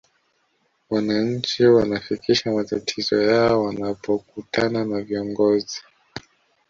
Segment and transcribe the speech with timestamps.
[0.89, 5.81] wananchi wanafikisha matatizo yao wanapokutana na viongozi